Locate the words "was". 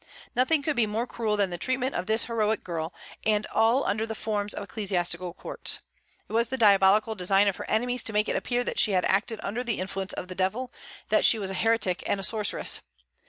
6.33-6.47, 11.37-11.51